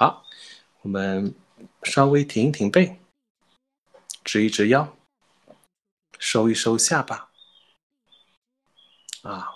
[0.00, 0.24] 好，
[0.80, 1.34] 我们
[1.82, 2.98] 稍微挺一挺背，
[4.24, 4.96] 直一直腰，
[6.18, 7.30] 收一收下巴，
[9.20, 9.50] 啊，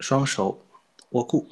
[0.00, 0.66] 双手
[1.12, 1.48] 握固，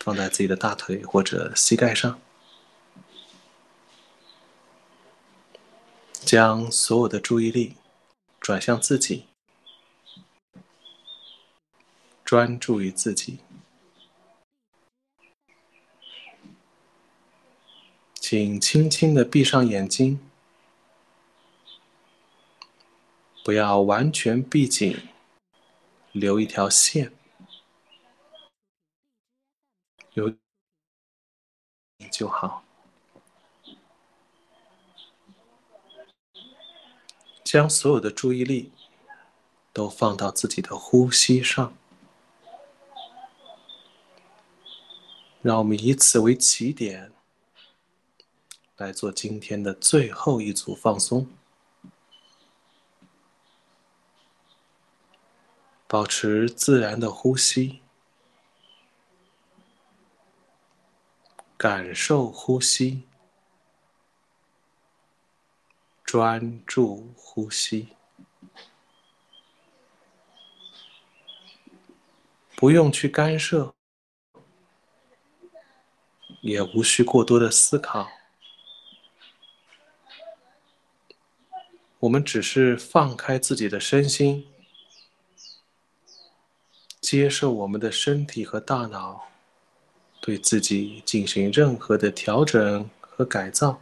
[0.00, 2.18] 放在自己的大腿或者膝盖上，
[6.20, 7.76] 将所有的注意力
[8.40, 9.26] 转向自己。
[12.24, 13.40] 专注于自己，
[18.34, 20.18] 请轻轻的闭上眼睛，
[23.44, 25.06] 不要完全闭紧，
[26.12, 27.12] 留一条线，
[30.14, 30.34] 有
[32.10, 32.64] 就好。
[37.44, 38.72] 将所有的注意力
[39.74, 41.76] 都放到自己的呼吸上。
[45.42, 47.11] 让我们以此为起点，
[48.76, 51.26] 来做今天的最后一组放松。
[55.86, 57.82] 保持自然的呼吸，
[61.56, 63.02] 感受呼吸，
[66.02, 67.88] 专注呼吸，
[72.56, 73.74] 不用去干涉。
[76.40, 78.08] 也无需过多的思考，
[82.02, 84.44] 我们只是放开自己的身心，
[87.00, 89.28] 接受我们的身体和大脑
[90.20, 93.80] 对自己进行任何的调整和改造，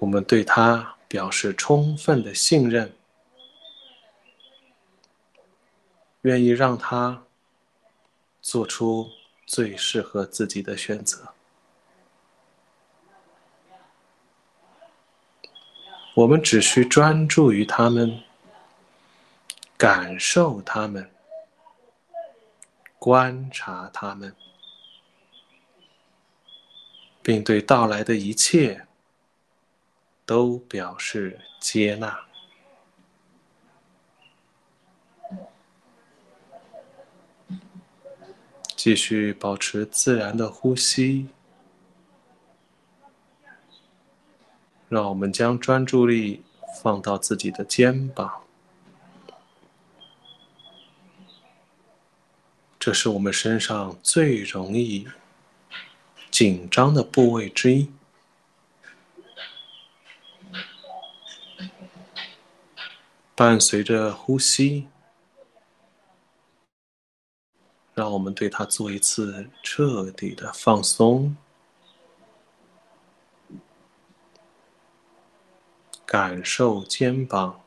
[0.00, 2.94] 我们对它表示充分的信任，
[6.20, 7.24] 愿意让它
[8.42, 9.10] 做出。
[9.46, 11.34] 最适合自己的选择。
[16.20, 18.22] 我们只需专注于他们，
[19.78, 21.10] 感受他们，
[22.98, 24.36] 观察他们，
[27.22, 28.86] 并对到来的一切
[30.26, 32.26] 都表示接纳。
[38.76, 41.28] 继续保持自然的呼吸，
[44.90, 46.42] 让我们将专注力
[46.82, 48.42] 放到自己的肩膀，
[52.76, 55.06] 这是我们身上最容易
[56.28, 57.88] 紧张的部位之一。
[63.36, 64.88] 伴随着呼吸。
[67.92, 71.36] 让我们对它做一次彻底的放松，
[76.12, 77.60] 感受肩膀，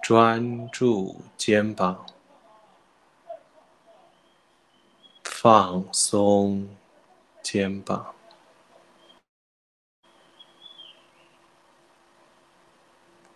[0.00, 2.06] 专注肩膀，
[5.22, 6.66] 放松
[7.42, 8.14] 肩膀，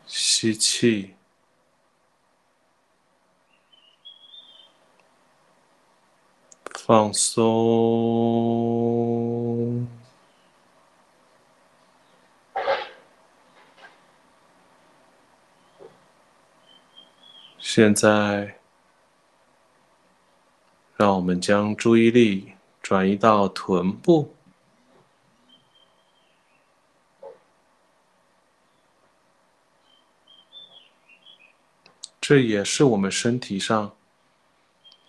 [0.07, 1.15] 吸气。
[6.87, 8.84] 放松。
[17.77, 18.61] 现在，
[20.97, 24.33] 让我们将注意力转移到臀部，
[32.21, 33.97] 这也是我们身体上。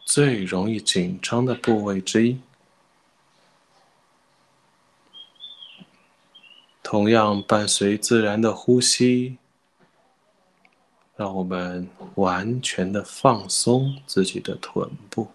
[0.03, 2.41] 最容易紧张的部位之一，
[6.81, 9.37] 同样伴随自然的呼吸，
[11.15, 15.27] 让我们完全的放松自己的臀部。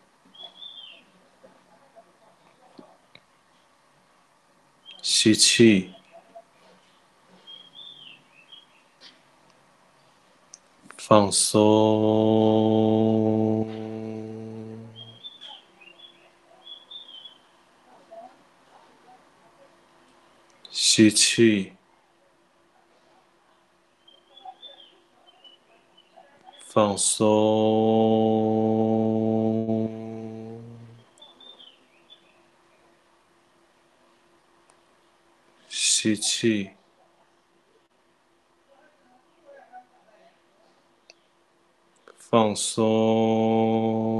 [5.03, 5.91] 吸气。
[10.97, 11.67] 放松。
[20.71, 21.80] 吸气。
[26.72, 27.26] 放松。
[35.69, 36.70] 吸气，
[42.17, 44.19] 放松。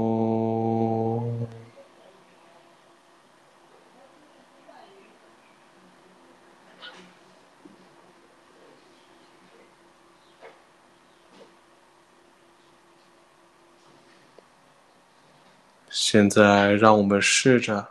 [16.11, 17.87] 现在，让我们试着，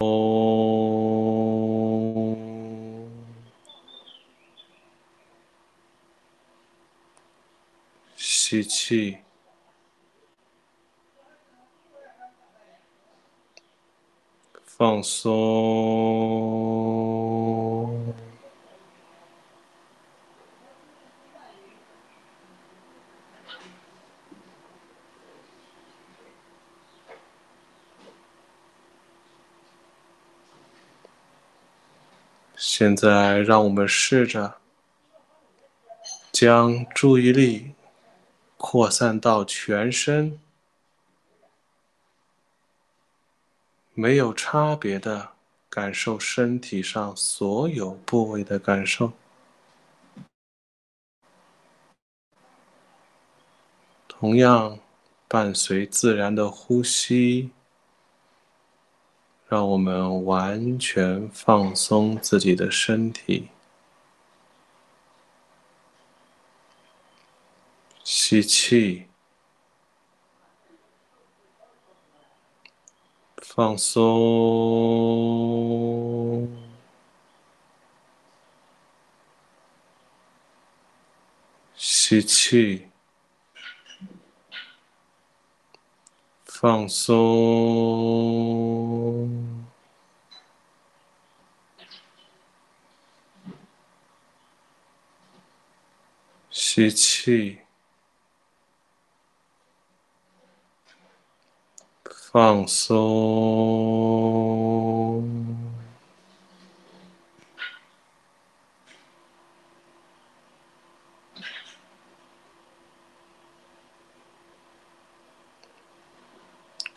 [0.00, 0.76] 哦。
[8.16, 9.18] 吸气，
[14.64, 16.87] 放松。
[32.78, 34.58] 现在，让我们试着
[36.30, 37.74] 将注意力。
[38.56, 40.38] 扩散到全身，
[43.94, 45.30] 没有差别的
[45.68, 49.12] 感受身体上所有部位的感受。
[54.06, 54.78] 同样，
[55.26, 57.50] 伴随自然的呼吸，
[59.48, 63.48] 让我们完全放松自己的身体。
[68.04, 69.06] 吸气，
[73.36, 74.08] 放松，
[81.74, 82.87] 吸气，
[86.60, 87.14] 放松，
[96.50, 97.60] 吸气。
[102.32, 104.07] 放松，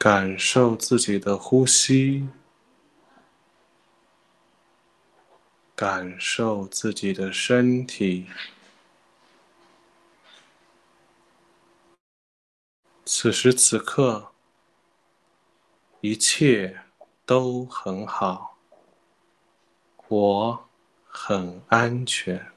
[0.04, 2.28] 感受自己的呼吸，
[5.76, 8.26] 感受自己的身体。
[13.06, 14.32] 此时此刻。
[16.00, 16.82] 一切
[17.24, 18.58] 都很好，
[20.08, 20.68] 我
[21.06, 22.51] 很安全，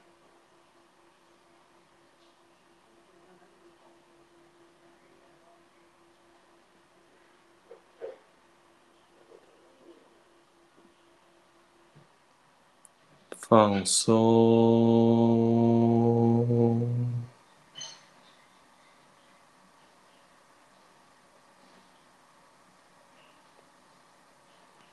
[13.47, 14.25] 放松。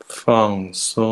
[0.06, 1.02] 放松，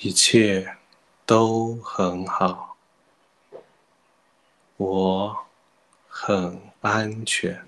[0.00, 0.76] 一切
[1.24, 2.73] 都很好，
[4.76, 5.46] 我
[6.08, 7.64] 很安全。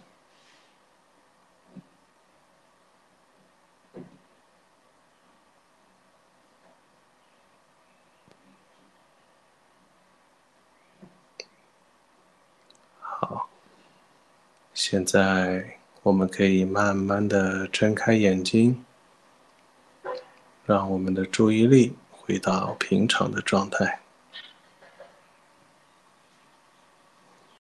[13.01, 13.49] 好
[14.75, 18.85] 现在我们可以慢慢的睁开眼睛，
[20.65, 24.06] 让我们的注意力回到平常的状态。